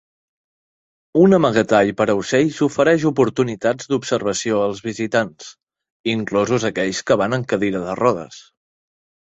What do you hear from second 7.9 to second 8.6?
rodes.